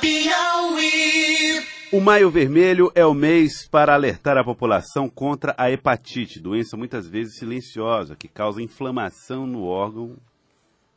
Piauí. 0.00 1.66
O 1.92 2.00
Maio 2.00 2.30
Vermelho 2.30 2.92
é 2.94 3.04
o 3.04 3.12
mês 3.12 3.66
para 3.68 3.94
alertar 3.94 4.38
a 4.38 4.44
população 4.44 5.08
contra 5.08 5.54
a 5.58 5.70
hepatite, 5.70 6.40
doença 6.40 6.76
muitas 6.76 7.08
vezes 7.08 7.36
silenciosa, 7.36 8.16
que 8.16 8.28
causa 8.28 8.62
inflamação 8.62 9.46
no 9.46 9.64
órgão 9.64 10.16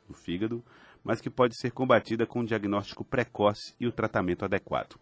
do 0.07 0.13
fígado, 0.13 0.63
mas 1.03 1.19
que 1.19 1.29
pode 1.29 1.57
ser 1.57 1.71
combatida 1.71 2.25
com 2.25 2.41
um 2.41 2.45
diagnóstico 2.45 3.03
precoce 3.03 3.73
e 3.79 3.87
o 3.87 3.91
tratamento 3.91 4.45
adequado. 4.45 4.95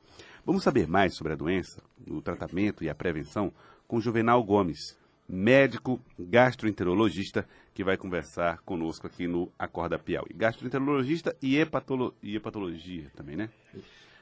Vamos 0.46 0.64
saber 0.64 0.88
mais 0.88 1.16
sobre 1.16 1.34
a 1.34 1.36
doença, 1.36 1.82
o 2.08 2.22
tratamento 2.22 2.84
e 2.84 2.90
a 2.90 2.96
prevenção 2.96 3.52
com 3.88 4.00
Juvenal 4.00 4.44
Gomes, 4.44 4.98
médico 5.34 6.00
gastroenterologista, 6.20 7.48
que 7.74 7.84
vai 7.84 7.98
conversar 7.98 8.60
conosco 8.60 9.08
aqui 9.08 9.28
no 9.28 9.52
Acorda 9.58 9.98
Piauí. 9.98 10.32
Gastroenterologista 10.36 11.36
e, 11.42 11.58
hepatolo 11.58 12.14
e 12.22 12.36
hepatologia 12.36 13.12
também, 13.16 13.36
né? 13.36 13.50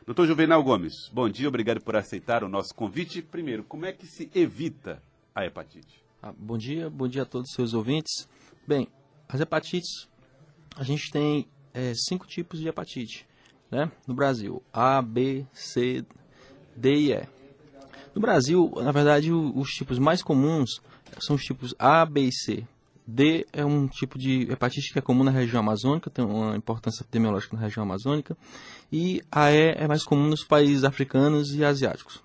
Doutor 0.05 0.25
Juvenal 0.25 0.63
Gomes, 0.63 1.09
bom 1.11 1.27
dia, 1.29 1.49
obrigado 1.49 1.81
por 1.81 1.97
aceitar 1.97 2.45
o 2.45 2.49
nosso 2.49 2.73
convite. 2.73 3.21
Primeiro, 3.21 3.63
como 3.63 3.85
é 3.85 3.91
que 3.91 4.07
se 4.07 4.31
evita 4.33 5.03
a 5.35 5.45
hepatite? 5.45 6.01
Ah, 6.23 6.33
bom 6.35 6.57
dia, 6.57 6.89
bom 6.89 7.07
dia 7.07 7.23
a 7.23 7.25
todos 7.25 7.49
os 7.49 7.55
seus 7.55 7.73
ouvintes. 7.73 8.27
Bem, 8.65 8.87
as 9.27 9.41
hepatites, 9.41 10.09
a 10.77 10.83
gente 10.83 11.11
tem 11.11 11.45
é, 11.73 11.93
cinco 11.93 12.25
tipos 12.25 12.59
de 12.59 12.69
hepatite 12.69 13.27
né, 13.69 13.91
no 14.07 14.13
Brasil: 14.13 14.63
A, 14.71 15.01
B, 15.01 15.45
C, 15.51 16.05
D 16.75 16.95
e 16.95 17.13
E. 17.13 17.27
No 18.15 18.21
Brasil, 18.21 18.71
na 18.77 18.91
verdade, 18.91 19.31
os 19.31 19.69
tipos 19.69 19.99
mais 19.99 20.23
comuns 20.23 20.81
são 21.19 21.35
os 21.35 21.43
tipos 21.43 21.73
A, 21.77 22.05
B 22.05 22.21
e 22.21 22.33
C. 22.33 22.65
D 23.05 23.45
é 23.51 23.65
um 23.65 23.87
tipo 23.87 24.17
de 24.17 24.43
hepatite 24.51 24.93
que 24.93 24.99
é 24.99 25.01
comum 25.01 25.23
na 25.23 25.31
região 25.31 25.59
amazônica, 25.59 26.09
tem 26.09 26.23
uma 26.23 26.55
importância 26.55 27.03
epidemiológica 27.03 27.55
na 27.55 27.61
região 27.61 27.83
amazônica. 27.83 28.37
E 28.91 29.21
a 29.31 29.51
E 29.51 29.73
é 29.77 29.87
mais 29.87 30.03
comum 30.03 30.27
nos 30.27 30.43
países 30.43 30.83
africanos 30.83 31.53
e 31.53 31.63
asiáticos. 31.65 32.21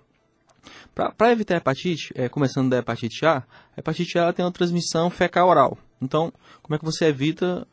Para 1.15 1.31
evitar 1.31 1.55
a 1.55 1.57
hepatite, 1.57 2.11
é, 2.15 2.27
começando 2.27 2.69
da 2.69 2.77
hepatite 2.77 3.25
A, 3.25 3.37
a 3.37 3.79
hepatite 3.79 4.17
A 4.17 4.33
tem 4.33 4.43
uma 4.43 4.51
transmissão 4.51 5.09
fecal-oral. 5.09 5.77
Então, 6.01 6.33
como 6.63 6.75
é 6.75 6.79
que 6.79 6.85
você 6.85 7.05
evita? 7.05 7.67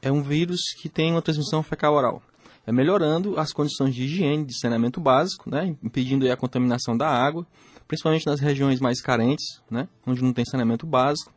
É 0.00 0.12
um 0.12 0.22
vírus 0.22 0.60
que 0.80 0.88
tem 0.88 1.10
uma 1.10 1.22
transmissão 1.22 1.60
fecal-oral. 1.60 2.22
É 2.64 2.70
melhorando 2.70 3.38
as 3.38 3.52
condições 3.52 3.94
de 3.94 4.04
higiene, 4.04 4.44
de 4.44 4.56
saneamento 4.56 5.00
básico, 5.00 5.50
né, 5.50 5.74
impedindo 5.82 6.30
a 6.30 6.36
contaminação 6.36 6.96
da 6.96 7.08
água, 7.08 7.44
principalmente 7.88 8.26
nas 8.26 8.38
regiões 8.38 8.78
mais 8.78 9.00
carentes, 9.00 9.60
né, 9.70 9.88
onde 10.06 10.22
não 10.22 10.32
tem 10.32 10.44
saneamento 10.44 10.86
básico 10.86 11.32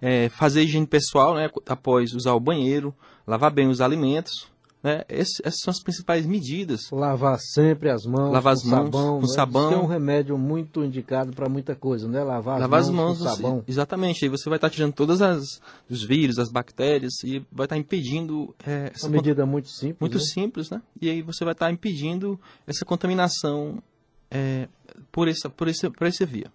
é, 0.00 0.28
fazer 0.28 0.62
higiene 0.62 0.86
pessoal, 0.86 1.34
né, 1.34 1.50
após 1.68 2.12
usar 2.12 2.34
o 2.34 2.40
banheiro, 2.40 2.94
lavar 3.26 3.50
bem 3.50 3.68
os 3.68 3.80
alimentos. 3.80 4.48
Né, 4.82 5.02
Esse, 5.08 5.42
essas 5.42 5.60
são 5.62 5.72
as 5.72 5.82
principais 5.82 6.24
medidas. 6.26 6.90
Lavar 6.92 7.40
sempre 7.40 7.90
as 7.90 8.04
mãos 8.04 8.30
lavar 8.32 8.52
as 8.52 8.62
com 8.62 8.68
mãos 8.68 8.84
sabão. 8.84 9.20
com 9.20 9.26
né? 9.26 9.32
sabão. 9.32 9.70
Isso 9.70 9.80
é 9.80 9.82
um 9.82 9.86
remédio 9.86 10.38
muito 10.38 10.84
indicado 10.84 11.32
para 11.32 11.48
muita 11.48 11.74
coisa, 11.74 12.06
né? 12.06 12.22
Lavar, 12.22 12.60
Lavar 12.60 12.80
as 12.80 12.90
mãos, 12.90 13.14
as 13.14 13.20
mãos, 13.20 13.30
com 13.30 13.42
sabão. 13.42 13.64
exatamente. 13.66 14.24
Aí 14.24 14.28
você 14.28 14.48
vai 14.48 14.58
estar 14.58 14.70
tirando 14.70 14.92
todos 14.92 15.20
as, 15.20 15.60
os 15.90 16.04
vírus, 16.04 16.38
as 16.38 16.52
bactérias 16.52 17.14
e 17.24 17.44
vai 17.50 17.64
estar 17.66 17.76
impedindo 17.76 18.54
é, 18.64 18.92
essa 18.94 19.08
Uma 19.08 19.16
medida 19.16 19.44
muito 19.44 19.68
simples. 19.68 19.98
muito 19.98 20.18
né? 20.18 20.24
simples, 20.24 20.70
né? 20.70 20.80
E 21.00 21.10
aí 21.10 21.20
você 21.20 21.42
vai 21.44 21.52
estar 21.52 21.72
impedindo 21.72 22.38
essa 22.64 22.84
contaminação 22.84 23.82
é, 24.30 24.68
por, 25.12 25.28
essa, 25.28 25.48
por, 25.50 25.68
esse, 25.68 25.88
por 25.90 26.06
essa 26.06 26.24
via. 26.26 26.50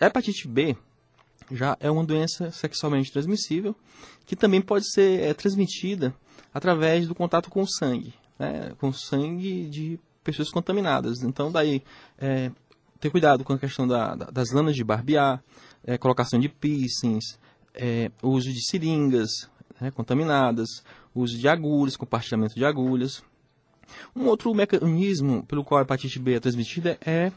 A 0.00 0.06
hepatite 0.06 0.46
B 0.48 0.76
já 1.50 1.76
é 1.80 1.90
uma 1.90 2.04
doença 2.04 2.50
sexualmente 2.52 3.10
transmissível 3.12 3.74
que 4.24 4.36
também 4.36 4.60
pode 4.62 4.88
ser 4.92 5.20
é, 5.20 5.34
transmitida 5.34 6.14
através 6.54 7.08
do 7.08 7.14
contato 7.14 7.50
com 7.50 7.62
o 7.62 7.66
sangue, 7.68 8.14
né? 8.38 8.72
com 8.78 8.92
sangue 8.92 9.68
de 9.68 9.98
pessoas 10.22 10.50
contaminadas. 10.50 11.22
Então, 11.22 11.50
daí, 11.50 11.82
é, 12.18 12.50
ter 13.00 13.10
cuidado 13.10 13.42
com 13.42 13.52
a 13.52 13.58
questão 13.58 13.86
da, 13.88 14.14
da- 14.14 14.30
das 14.30 14.50
lâminas 14.52 14.76
de 14.76 14.84
barbear, 14.84 15.42
é, 15.84 15.96
colocação 15.98 16.38
de 16.38 16.48
piercings, 16.48 17.38
é, 17.74 18.10
uso 18.22 18.52
de 18.52 18.64
seringas 18.64 19.50
né, 19.80 19.90
contaminadas, 19.90 20.68
uso 21.14 21.36
de 21.38 21.48
agulhas, 21.48 21.96
compartilhamento 21.96 22.54
de 22.54 22.64
agulhas. 22.64 23.22
Um 24.14 24.26
outro 24.26 24.54
mecanismo 24.54 25.44
pelo 25.44 25.64
qual 25.64 25.78
a 25.78 25.82
hepatite 25.82 26.18
B 26.18 26.34
é 26.34 26.40
transmitida 26.40 26.98
é, 27.04 27.32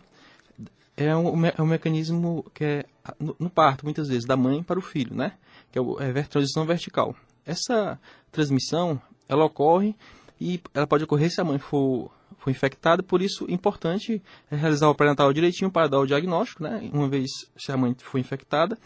é, 0.96 1.16
um, 1.16 1.46
é 1.46 1.62
um 1.62 1.66
mecanismo 1.66 2.46
que 2.54 2.64
é 2.64 2.86
no, 3.20 3.36
no 3.40 3.50
parto, 3.50 3.86
muitas 3.86 4.08
vezes, 4.08 4.26
da 4.26 4.38
mãe 4.38 4.64
para 4.64 4.80
o 4.80 4.82
filho, 4.82 5.16
né? 5.16 5.34
Que 5.72 5.80
é, 5.80 5.82
é 5.82 6.20
a 6.20 6.24
transição 6.24 6.66
vertical. 6.66 7.16
Essa 7.46 8.00
transmissão, 8.32 9.02
ela 9.28 9.46
ocorre 9.46 9.96
e 10.40 10.62
ela 10.74 10.88
pode 10.88 11.04
ocorrer 11.04 11.32
se 11.32 11.42
a 11.42 11.44
mãe 11.44 11.58
for, 11.58 12.12
for 12.38 12.50
infectada, 12.50 13.04
por 13.04 13.22
isso 13.22 13.46
é 13.50 13.54
importante 13.54 14.22
realizar 14.50 14.90
o 14.90 14.96
pré-natal 14.96 15.32
direitinho 15.34 15.72
para 15.72 15.88
dar 15.88 16.00
o 16.00 16.06
diagnóstico, 16.06 16.64
né? 16.64 16.90
Uma 16.94 17.08
vez 17.08 17.30
se 17.58 17.72
a 17.72 17.78
mãe 17.78 17.96
for 18.00 18.18
infectada, 18.18 18.78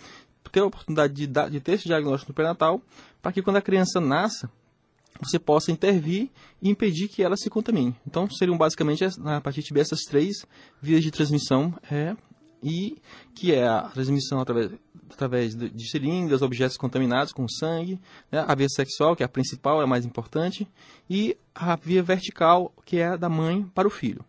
ter 0.52 0.62
a 0.62 0.66
oportunidade 0.66 1.14
de, 1.14 1.28
dar, 1.28 1.50
de 1.50 1.60
ter 1.60 1.74
esse 1.74 1.86
diagnóstico 1.86 2.32
no 2.32 2.36
pré-natal, 2.36 2.82
para 3.22 3.32
que 3.32 3.42
quando 3.42 3.58
a 3.58 3.62
criança 3.62 4.00
nasça, 4.00 4.50
você 5.22 5.40
possa 5.40 5.72
intervir 5.72 6.30
e 6.62 6.70
impedir 6.70 7.08
que 7.08 7.24
ela 7.24 7.36
se 7.38 7.50
contamine. 7.50 7.96
Então, 8.06 8.30
seriam 8.30 8.58
basicamente, 8.58 9.04
as- 9.04 9.18
na 9.18 9.38
hepatite 9.38 9.74
B, 9.74 9.80
essas 9.80 10.02
três 10.02 10.46
vias 10.82 11.04
de 11.04 11.12
transmissão, 11.12 11.74
é, 11.92 12.16
e 12.64 12.98
que 13.36 13.54
é 13.54 13.68
a 13.68 13.84
transmissão 13.84 14.40
através, 14.40 14.72
através 15.12 15.56
de 15.56 15.90
seringas, 15.90 16.42
objetos 16.42 16.78
contaminados 16.78 17.32
com 17.32 17.48
sangue, 17.48 18.00
né, 18.32 18.44
a 18.48 18.56
via 18.56 18.68
sexual, 18.70 19.16
que 19.16 19.24
é 19.24 19.26
a 19.26 19.30
principal, 19.30 19.80
é 19.80 19.84
a 19.84 19.88
mais 19.88 20.06
importante, 20.06 20.68
e 21.10 21.38
a 21.54 21.76
via 21.76 22.02
vertical, 22.04 22.74
que 22.86 22.98
é 22.98 23.08
a 23.08 23.16
da 23.16 23.30
mãe 23.30 23.64
para 23.76 23.88
o 23.88 23.92
filho. 23.92 24.24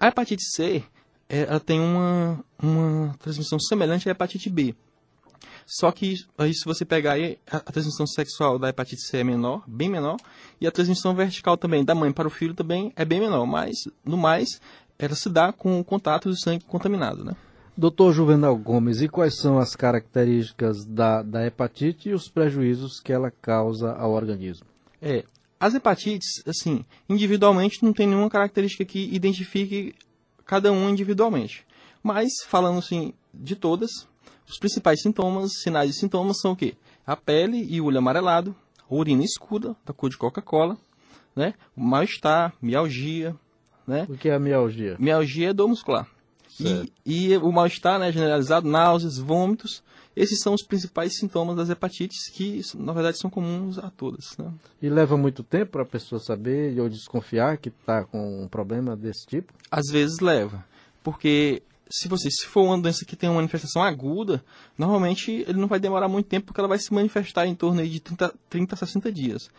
A 0.00 0.08
hepatite 0.08 0.42
C, 0.42 0.82
é, 1.28 1.42
ela 1.42 1.60
tem 1.60 1.80
uma, 1.80 2.44
uma 2.62 3.14
transmissão 3.18 3.58
semelhante 3.58 4.08
à 4.08 4.12
hepatite 4.12 4.48
B. 4.50 4.74
Só 5.66 5.90
que 5.90 6.24
aí 6.38 6.54
se 6.54 6.64
você 6.64 6.84
pegar 6.84 7.12
aí, 7.12 7.38
a, 7.50 7.60
transmissão 7.60 8.06
sexual 8.06 8.58
da 8.58 8.68
hepatite 8.68 9.02
C 9.02 9.18
é 9.18 9.24
menor, 9.24 9.62
bem 9.66 9.88
menor, 9.88 10.16
e 10.60 10.66
a 10.66 10.70
transmissão 10.70 11.14
vertical 11.14 11.56
também 11.56 11.84
da 11.84 11.94
mãe 11.94 12.12
para 12.12 12.28
o 12.28 12.30
filho 12.30 12.54
também 12.54 12.92
é 12.96 13.04
bem 13.04 13.20
menor, 13.20 13.46
mas 13.46 13.76
no 14.04 14.16
mais 14.16 14.60
ela 14.98 15.14
se 15.14 15.28
dá 15.28 15.52
com 15.52 15.78
o 15.78 15.84
contato 15.84 16.28
do 16.28 16.38
sangue 16.38 16.64
contaminado, 16.64 17.24
né? 17.24 17.34
Doutor 17.76 18.12
Juvenal 18.12 18.56
Gomes, 18.56 19.02
e 19.02 19.08
quais 19.08 19.36
são 19.36 19.58
as 19.58 19.76
características 19.76 20.86
da, 20.86 21.22
da 21.22 21.46
hepatite 21.46 22.08
e 22.08 22.14
os 22.14 22.26
prejuízos 22.26 23.00
que 23.00 23.12
ela 23.12 23.30
causa 23.30 23.92
ao 23.92 24.12
organismo? 24.12 24.64
É, 25.02 25.24
as 25.60 25.74
hepatites, 25.74 26.42
assim, 26.46 26.86
individualmente 27.06 27.82
não 27.82 27.92
tem 27.92 28.06
nenhuma 28.06 28.30
característica 28.30 28.84
que 28.84 29.14
identifique 29.14 29.94
cada 30.46 30.72
um 30.72 30.88
individualmente. 30.88 31.66
Mas, 32.02 32.30
falando 32.46 32.78
assim, 32.78 33.12
de 33.34 33.54
todas, 33.54 33.90
os 34.48 34.58
principais 34.58 35.02
sintomas, 35.02 35.52
sinais 35.62 35.90
e 35.90 35.94
sintomas 35.94 36.40
são 36.40 36.52
o 36.52 36.56
quê? 36.56 36.74
A 37.06 37.16
pele 37.16 37.66
e 37.68 37.80
o 37.80 37.86
olho 37.86 37.98
amarelado, 37.98 38.54
urina 38.88 39.24
escura, 39.24 39.76
da 39.84 39.92
cor 39.92 40.10
de 40.10 40.16
Coca-Cola, 40.16 40.76
né? 41.34 41.54
Mal-estar, 41.74 42.54
mialgia, 42.60 43.34
né? 43.86 44.06
O 44.08 44.16
que 44.16 44.28
é 44.28 44.34
a 44.34 44.38
mialgia? 44.38 44.96
Mialgia 44.98 45.50
é 45.50 45.52
dor 45.52 45.68
muscular. 45.68 46.06
E, 46.58 46.90
e 47.04 47.36
o 47.36 47.52
mal-estar 47.52 47.98
né, 47.98 48.10
generalizado, 48.10 48.66
náuseas, 48.66 49.18
vômitos, 49.18 49.82
esses 50.16 50.40
são 50.40 50.54
os 50.54 50.62
principais 50.62 51.18
sintomas 51.18 51.56
das 51.56 51.68
hepatites 51.68 52.30
que, 52.30 52.62
na 52.74 52.94
verdade, 52.94 53.18
são 53.18 53.28
comuns 53.28 53.78
a 53.78 53.90
todas. 53.90 54.36
Né? 54.38 54.50
E 54.80 54.88
leva 54.88 55.16
muito 55.18 55.42
tempo 55.42 55.72
para 55.72 55.82
a 55.82 55.86
pessoa 55.86 56.18
saber 56.18 56.80
ou 56.80 56.88
desconfiar 56.88 57.58
que 57.58 57.68
está 57.68 58.04
com 58.04 58.44
um 58.44 58.48
problema 58.48 58.96
desse 58.96 59.26
tipo? 59.26 59.52
Às 59.70 59.88
vezes 59.92 60.20
leva, 60.20 60.64
porque 61.04 61.62
se 61.88 62.08
você 62.08 62.30
se 62.30 62.46
for 62.46 62.62
uma 62.62 62.78
doença 62.78 63.04
que 63.04 63.16
tem 63.16 63.28
uma 63.28 63.36
manifestação 63.36 63.82
aguda, 63.82 64.44
normalmente 64.76 65.44
ele 65.46 65.58
não 65.58 65.68
vai 65.68 65.78
demorar 65.78 66.08
muito 66.08 66.26
tempo 66.26 66.46
porque 66.46 66.60
ela 66.60 66.68
vai 66.68 66.78
se 66.78 66.92
manifestar 66.92 67.46
em 67.46 67.54
torno 67.54 67.86
de 67.86 68.00
30, 68.00 68.34
30 68.48 68.74
a 68.74 68.78
60 68.78 69.12
dias. 69.12 69.50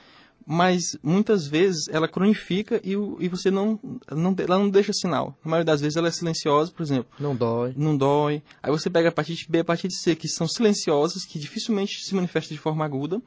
Mas 0.46 0.98
muitas 1.04 1.46
vezes 1.46 1.90
ela 1.90 2.08
cronifica 2.08 2.80
e, 2.82 2.92
e 2.92 3.28
você 3.28 3.52
não, 3.52 3.78
não, 4.10 4.34
ela 4.38 4.58
não 4.58 4.70
deixa 4.70 4.94
sinal. 4.94 5.38
Na 5.44 5.52
maioria 5.52 5.66
das 5.66 5.82
vezes 5.82 5.98
ela 5.98 6.08
é 6.08 6.12
silenciosa, 6.12 6.72
por 6.72 6.84
exemplo. 6.84 7.12
Não 7.20 7.36
dói. 7.36 7.74
não 7.76 7.98
dói. 7.98 8.42
Aí 8.64 8.72
você 8.72 8.90
pega 8.90 9.10
a 9.10 9.12
hepatite 9.12 9.50
B 9.52 9.58
e 9.58 9.60
a 9.60 9.62
hepatite 9.62 9.96
C, 9.96 10.16
que 10.16 10.30
são 10.30 10.48
silenciosas, 10.48 11.26
que 11.26 11.38
dificilmente 11.38 12.02
se 12.06 12.16
manifestam 12.16 12.56
de 12.56 12.62
forma 12.62 12.86
aguda. 12.86 13.22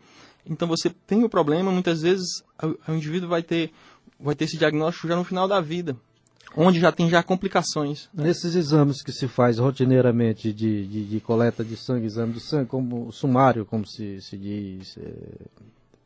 Então 0.46 0.66
você 0.66 0.88
tem 1.06 1.22
o 1.22 1.28
problema, 1.28 1.70
muitas 1.70 2.00
vezes 2.00 2.42
o, 2.62 2.90
o 2.90 2.94
indivíduo 2.94 3.28
vai 3.28 3.42
ter, 3.42 3.70
vai 4.18 4.34
ter 4.34 4.46
esse 4.46 4.56
diagnóstico 4.56 5.06
já 5.06 5.16
no 5.16 5.24
final 5.24 5.46
da 5.46 5.60
vida, 5.60 5.96
onde 6.56 6.80
já 6.80 6.90
tem 6.92 7.08
já 7.08 7.22
complicações. 7.22 8.08
Nesses 8.12 8.54
exames 8.54 9.02
que 9.02 9.12
se 9.12 9.28
faz 9.28 9.58
rotineiramente 9.58 10.52
de, 10.52 10.86
de, 10.86 11.04
de 11.04 11.20
coleta 11.20 11.64
de 11.64 11.76
sangue, 11.76 12.06
exame 12.06 12.32
de 12.32 12.40
sangue, 12.40 12.66
como 12.66 13.12
sumário, 13.12 13.64
como 13.64 13.86
se, 13.86 14.20
se 14.20 14.36
diz 14.36 14.96
eh, 14.98 15.46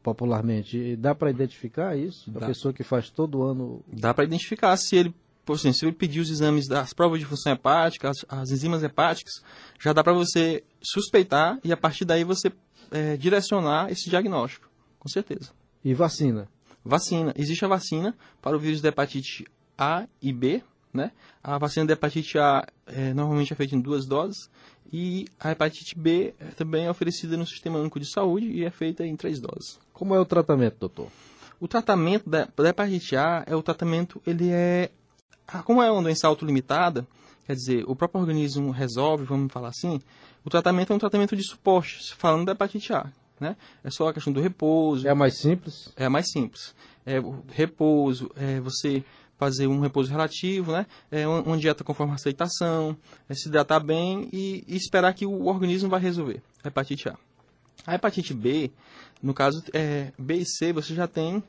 popularmente, 0.02 0.96
dá 0.96 1.14
para 1.14 1.30
identificar 1.30 1.96
isso? 1.96 2.30
A 2.36 2.40
Dá. 2.40 2.46
pessoa 2.46 2.74
que 2.74 2.84
faz 2.84 3.08
todo 3.10 3.42
ano 3.42 3.82
Dá 3.90 4.12
para 4.12 4.24
identificar 4.24 4.76
se 4.76 4.96
ele, 4.96 5.14
por 5.44 5.56
exemplo, 5.56 5.78
se 5.78 5.86
ele 5.86 5.92
pedir 5.92 6.20
os 6.20 6.30
exames 6.30 6.68
das 6.68 6.92
provas 6.92 7.18
de 7.20 7.26
função 7.26 7.52
hepática, 7.52 8.10
as, 8.10 8.24
as 8.28 8.50
enzimas 8.50 8.82
hepáticas, 8.82 9.42
já 9.80 9.92
dá 9.92 10.04
para 10.04 10.12
você 10.12 10.62
suspeitar 10.82 11.58
e 11.64 11.72
a 11.72 11.76
partir 11.76 12.04
daí 12.04 12.22
você 12.22 12.52
eh, 12.90 13.16
direcionar 13.16 13.90
esse 13.90 14.10
diagnóstico, 14.10 14.68
com 14.98 15.08
certeza. 15.08 15.50
e 15.82 15.94
vacina. 15.94 16.48
Vacina. 16.84 17.32
Existe 17.34 17.64
a 17.64 17.68
vacina 17.68 18.14
para 18.42 18.54
o 18.54 18.60
vírus 18.60 18.82
da 18.82 18.90
hepatite 18.90 19.46
A 19.76 20.06
e 20.20 20.32
B, 20.32 20.62
né? 20.92 21.10
A 21.42 21.58
vacina 21.58 21.86
da 21.86 21.92
hepatite 21.92 22.38
A 22.38 22.66
é, 22.86 23.12
normalmente 23.12 23.52
é 23.52 23.56
feita 23.56 23.74
em 23.74 23.80
duas 23.80 24.06
doses 24.06 24.48
e 24.92 25.26
a 25.40 25.50
hepatite 25.50 25.98
B 25.98 26.34
é 26.38 26.44
também 26.56 26.86
é 26.86 26.90
oferecida 26.90 27.36
no 27.36 27.46
Sistema 27.46 27.78
Único 27.78 27.98
de 27.98 28.06
Saúde 28.06 28.46
e 28.46 28.64
é 28.64 28.70
feita 28.70 29.04
em 29.04 29.16
três 29.16 29.40
doses. 29.40 29.78
Como 29.92 30.14
é 30.14 30.20
o 30.20 30.24
tratamento, 30.24 30.76
doutor? 30.78 31.08
O 31.60 31.66
tratamento 31.66 32.28
da, 32.28 32.48
da 32.56 32.68
hepatite 32.68 33.16
A 33.16 33.42
é 33.46 33.56
o 33.56 33.62
tratamento, 33.62 34.22
ele 34.26 34.50
é, 34.50 34.90
ah, 35.48 35.62
como 35.62 35.82
é 35.82 35.90
uma 35.90 36.02
doença 36.02 36.28
autolimitada, 36.28 37.06
quer 37.46 37.54
dizer, 37.54 37.84
o 37.88 37.96
próprio 37.96 38.20
organismo 38.20 38.70
resolve, 38.70 39.24
vamos 39.24 39.52
falar 39.52 39.68
assim, 39.68 40.00
o 40.44 40.50
tratamento 40.50 40.92
é 40.92 40.96
um 40.96 40.98
tratamento 40.98 41.34
de 41.34 41.42
suporte, 41.42 42.14
falando 42.14 42.46
da 42.46 42.52
hepatite 42.52 42.92
A, 42.92 43.10
né? 43.40 43.56
É 43.82 43.90
só 43.90 44.08
a 44.08 44.14
questão 44.14 44.32
do 44.32 44.40
repouso. 44.40 45.08
É 45.08 45.14
mais 45.14 45.38
simples? 45.38 45.92
É 45.96 46.08
mais 46.08 46.30
simples. 46.30 46.74
É 47.04 47.16
repouso, 47.48 48.30
é 48.36 48.60
você 48.60 49.04
fazer 49.36 49.66
um 49.66 49.80
repouso 49.80 50.10
relativo, 50.10 50.72
né? 50.72 50.86
É 51.10 51.26
uma 51.26 51.56
dieta 51.58 51.84
conforme 51.84 52.12
a 52.12 52.16
aceitação, 52.16 52.96
é 53.28 53.34
se 53.34 53.48
hidratar 53.48 53.80
bem 53.80 54.28
e, 54.32 54.64
e, 54.66 54.76
esperar 54.76 55.12
que 55.14 55.26
o 55.26 55.46
organismo 55.46 55.88
vai 55.88 56.00
resolver. 56.00 56.42
Hepatite 56.64 57.08
A. 57.08 57.16
A 57.86 57.94
hepatite 57.94 58.32
B, 58.32 58.70
no 59.22 59.34
caso 59.34 59.62
é, 59.72 60.12
B 60.18 60.36
e 60.36 60.46
C, 60.46 60.72
você 60.72 60.94
já 60.94 61.06
tem 61.06 61.42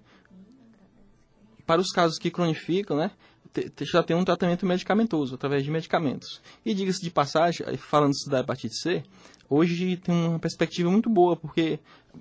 para 1.66 1.82
os 1.82 1.92
casos 1.92 2.18
que 2.18 2.30
cronificam, 2.30 2.98
né? 2.98 3.12
Já 3.82 4.04
tem 4.04 4.16
um 4.16 4.26
tratamento 4.26 4.66
medicamentoso 4.66 5.36
através 5.36 5.64
de 5.64 5.72
medicamentos. 5.72 6.42
E 6.66 6.74
diga-se 6.74 7.02
de 7.02 7.10
passagem, 7.10 7.66
falando 7.78 8.12
da 8.28 8.42
hepatite 8.42 8.76
C, 8.76 9.02
hoje 9.50 9.96
tem 9.98 10.14
uma 10.14 10.40
perspectiva 10.40 10.92
muito 10.92 11.10
boa, 11.10 11.38
porque 11.38 11.80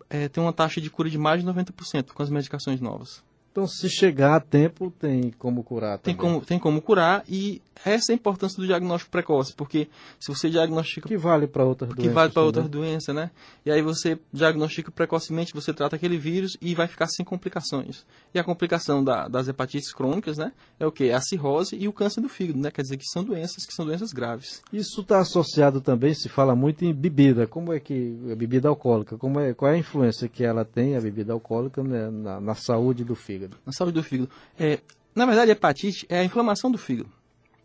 é, 0.08 0.28
tem 0.28 0.42
uma 0.42 0.52
taxa 0.52 0.80
de 0.80 0.88
cura 0.88 1.10
de 1.10 1.18
mais 1.18 1.42
de 1.42 1.48
90% 1.48 2.12
com 2.12 2.22
as 2.22 2.30
medicações 2.30 2.80
novas. 2.80 3.22
Então, 3.54 3.68
se 3.68 3.88
chegar 3.88 4.34
a 4.34 4.40
tempo, 4.40 4.92
tem 4.98 5.30
como 5.38 5.62
curar 5.62 5.98
também. 5.98 6.16
Tem 6.16 6.16
como, 6.16 6.44
tem 6.44 6.58
como 6.58 6.82
curar 6.82 7.22
e 7.28 7.62
essa 7.84 8.10
é 8.10 8.12
a 8.12 8.16
importância 8.16 8.60
do 8.60 8.66
diagnóstico 8.66 9.12
precoce, 9.12 9.54
porque 9.54 9.88
se 10.18 10.32
você 10.34 10.50
diagnostica... 10.50 11.08
Que 11.08 11.16
vale 11.16 11.46
para 11.46 11.64
outras 11.64 11.90
doenças. 11.90 12.04
Que 12.04 12.12
vale 12.12 12.32
para 12.32 12.42
outras 12.42 12.68
doenças, 12.68 13.14
né? 13.14 13.30
E 13.64 13.70
aí 13.70 13.80
você 13.80 14.18
diagnostica 14.32 14.90
precocemente, 14.90 15.54
você 15.54 15.72
trata 15.72 15.94
aquele 15.94 16.18
vírus 16.18 16.56
e 16.60 16.74
vai 16.74 16.88
ficar 16.88 17.06
sem 17.06 17.24
complicações. 17.24 18.04
E 18.34 18.40
a 18.40 18.44
complicação 18.44 19.04
da, 19.04 19.28
das 19.28 19.46
hepatites 19.46 19.92
crônicas, 19.92 20.36
né? 20.36 20.52
É 20.80 20.84
o 20.84 20.90
quê? 20.90 21.12
A 21.12 21.20
cirrose 21.20 21.76
e 21.76 21.86
o 21.86 21.92
câncer 21.92 22.20
do 22.20 22.28
fígado, 22.28 22.58
né? 22.58 22.72
Quer 22.72 22.82
dizer 22.82 22.96
que 22.96 23.06
são 23.06 23.22
doenças 23.22 23.64
que 23.64 23.72
são 23.72 23.86
doenças 23.86 24.12
graves. 24.12 24.62
Isso 24.72 25.00
está 25.00 25.20
associado 25.20 25.80
também, 25.80 26.12
se 26.12 26.28
fala 26.28 26.56
muito 26.56 26.84
em 26.84 26.92
bebida. 26.92 27.46
Como 27.46 27.72
é 27.72 27.78
que... 27.78 28.18
A 28.32 28.34
bebida 28.34 28.68
alcoólica, 28.68 29.16
como 29.16 29.38
é, 29.38 29.54
qual 29.54 29.70
é 29.70 29.74
a 29.74 29.78
influência 29.78 30.28
que 30.28 30.42
ela 30.42 30.64
tem, 30.64 30.96
a 30.96 31.00
bebida 31.00 31.32
alcoólica, 31.32 31.84
né, 31.84 32.10
na, 32.10 32.40
na 32.40 32.54
saúde 32.56 33.04
do 33.04 33.14
fígado? 33.14 33.43
Fígado. 33.44 33.58
Na 33.64 33.72
saúde 33.72 33.94
do 33.94 34.02
fígado. 34.02 34.30
É, 34.58 34.80
na 35.14 35.26
verdade, 35.26 35.50
a 35.50 35.52
hepatite 35.52 36.06
é 36.08 36.20
a 36.20 36.24
inflamação 36.24 36.70
do 36.70 36.78
fígado. 36.78 37.10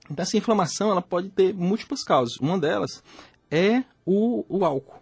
Então, 0.10 0.24
essa 0.24 0.38
inflamação 0.38 0.92
ela 0.92 1.02
pode 1.02 1.30
ter 1.30 1.54
múltiplas 1.54 2.04
causas. 2.04 2.38
Uma 2.38 2.58
delas 2.58 3.04
é 3.50 3.84
o, 4.06 4.46
o 4.50 4.66
álcool. 4.66 5.02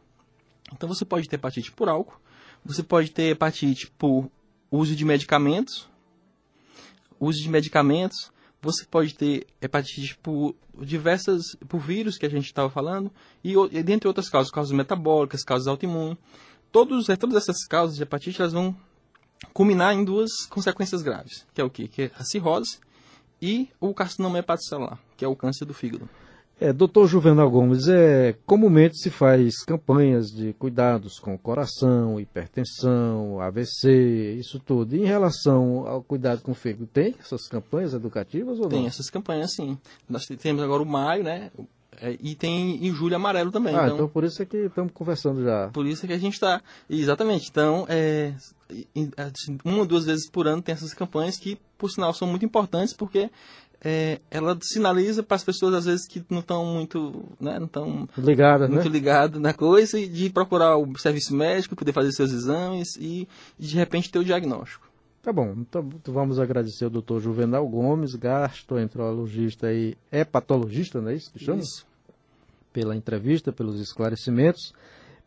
Então, 0.74 0.88
você 0.88 1.06
pode 1.06 1.28
ter 1.28 1.36
hepatite 1.36 1.72
por 1.72 1.88
álcool, 1.88 2.20
você 2.64 2.84
pode 2.84 3.12
ter 3.12 3.32
hepatite 3.32 3.90
por 3.98 4.30
uso 4.70 4.96
de 4.96 5.06
medicamentos, 5.06 5.88
uso 7.20 7.42
de 7.42 7.50
medicamentos, 7.50 8.32
você 8.62 8.86
pode 8.86 9.14
ter 9.16 9.48
hepatite 9.62 10.18
por 10.18 10.54
diversas, 10.82 11.56
por 11.70 11.80
vírus 11.80 12.18
que 12.18 12.26
a 12.26 12.30
gente 12.30 12.46
estava 12.46 12.70
falando, 12.70 13.12
e, 13.44 13.54
e 13.72 13.84
dentre 13.84 14.08
outras 14.08 14.30
causas, 14.30 14.52
causas 14.52 14.76
metabólicas, 14.76 15.44
causas 15.44 15.68
autoimunes. 15.68 16.18
Todos, 16.70 17.08
todas 17.18 17.38
essas 17.38 17.66
causas 17.66 17.96
de 17.96 18.04
hepatite 18.04 18.42
elas 18.42 18.52
vão 18.52 18.76
culminar 19.54 19.94
em 19.94 20.04
duas 20.04 20.46
consequências 20.50 21.02
graves, 21.02 21.46
que 21.54 21.62
é 21.62 21.64
o 21.64 21.70
quê? 21.70 21.88
Que 21.88 22.04
é 22.04 22.12
a 22.18 22.24
cirrose 22.24 22.80
e 23.42 23.70
o 23.80 23.94
carcinoma 23.94 24.40
hepatocelular, 24.40 25.00
que 25.16 25.24
é 25.24 25.28
o 25.28 25.36
câncer 25.36 25.66
do 25.66 25.74
fígado. 25.74 26.10
É, 26.60 26.74
doutor 26.74 27.08
Juvenal 27.08 27.52
Gomes, 27.52 27.88
é, 27.88 28.36
comumente 28.44 28.98
se 28.98 29.12
faz 29.12 29.64
campanhas 29.64 30.32
de 30.32 30.54
cuidados 30.54 31.20
com 31.20 31.38
coração, 31.38 32.20
hipertensão, 32.20 33.40
AVC, 33.40 34.38
isso 34.40 34.60
tudo. 34.60 34.96
E 34.96 35.02
em 35.02 35.06
relação 35.06 35.88
ao 35.88 36.02
cuidado 36.02 36.42
com 36.42 36.54
o 36.54 36.56
fígado, 36.56 36.88
tem 36.88 37.14
essas 37.20 37.48
campanhas 37.48 37.94
educativas 37.94 38.58
ou 38.58 38.64
não? 38.64 38.70
Tem 38.70 38.88
essas 38.88 39.08
campanhas, 39.08 39.54
sim. 39.54 39.78
Nós 40.10 40.26
temos 40.26 40.64
agora 40.64 40.82
o 40.82 40.86
maio, 40.86 41.24
né? 41.24 41.52
É, 42.00 42.18
e 42.22 42.36
tem 42.36 42.86
em 42.86 42.94
julho 42.94 43.16
amarelo 43.16 43.52
também. 43.52 43.76
Ah, 43.76 43.86
então, 43.86 43.96
então 43.96 44.08
por 44.08 44.24
isso 44.24 44.42
é 44.42 44.46
que 44.46 44.58
estamos 44.58 44.92
conversando 44.94 45.44
já. 45.44 45.70
Por 45.70 45.86
isso 45.86 46.06
é 46.06 46.08
que 46.08 46.14
a 46.14 46.20
gente 46.20 46.34
está. 46.34 46.62
Exatamente. 46.90 47.50
Então, 47.50 47.86
é, 47.90 48.34
assim, 49.18 49.58
uma 49.66 49.80
ou 49.80 49.86
duas 49.86 50.06
vezes 50.06 50.30
por 50.30 50.48
ano 50.48 50.62
tem 50.62 50.74
essas 50.74 50.94
campanhas 50.94 51.38
que, 51.38 51.58
por 51.78 51.90
sinal, 51.90 52.14
são 52.14 52.28
muito 52.28 52.46
importantes 52.46 52.94
porque 52.94 53.30
é, 53.84 54.20
ela 54.30 54.58
sinaliza 54.62 55.24
para 55.24 55.36
as 55.36 55.44
pessoas 55.44 55.74
às 55.74 55.86
vezes 55.86 56.08
que 56.08 56.24
não 56.30 56.40
estão 56.40 56.66
muito, 56.66 57.26
né, 57.40 57.60
não 57.60 57.68
estão 57.68 58.10
ligadas, 58.18 58.70
muito 58.70 58.86
né? 58.86 58.92
ligado 58.92 59.40
na 59.40 59.54
coisa 59.54 60.00
e 60.00 60.08
de 60.08 60.30
procurar 60.30 60.78
o 60.78 60.98
serviço 60.98 61.36
médico, 61.36 61.76
poder 61.76 61.94
fazer 61.94 62.12
seus 62.12 62.32
exames 62.32 62.96
e 63.00 63.28
de 63.58 63.76
repente 63.76 64.12
ter 64.12 64.20
o 64.20 64.26
diagnóstico. 64.26 64.87
Tá 65.28 65.34
bom, 65.34 65.56
então 65.60 65.86
vamos 66.06 66.40
agradecer 66.40 66.86
ao 66.86 66.90
doutor 66.90 67.20
Juvenal 67.20 67.68
Gomes, 67.68 68.16
gastroenterologista 68.16 69.74
e 69.74 69.98
hepatologista, 70.10 71.02
não 71.02 71.10
é 71.10 71.16
isso 71.16 71.34
que 71.34 71.38
chama? 71.38 71.60
Isso. 71.60 71.86
Pela 72.72 72.96
entrevista, 72.96 73.52
pelos 73.52 73.78
esclarecimentos, 73.82 74.72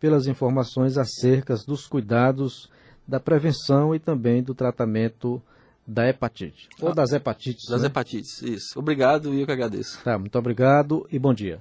pelas 0.01 0.27
informações 0.27 0.97
acerca 0.97 1.55
dos 1.67 1.87
cuidados 1.87 2.71
da 3.07 3.21
prevenção 3.21 3.95
e 3.95 3.99
também 3.99 4.43
do 4.43 4.55
tratamento 4.55 5.39
da 5.87 6.09
hepatite. 6.09 6.71
Ou 6.81 6.93
ah, 6.93 6.95
das 6.95 7.13
hepatites. 7.13 7.69
Das 7.69 7.83
né? 7.83 7.89
hepatites, 7.89 8.41
isso. 8.41 8.79
Obrigado 8.79 9.35
e 9.35 9.43
eu 9.43 9.47
que 9.47 9.53
agradeço. 9.53 10.03
Tá, 10.03 10.19
muito 10.19 10.39
obrigado 10.39 11.07
e 11.13 11.19
bom 11.19 11.35
dia. 11.35 11.59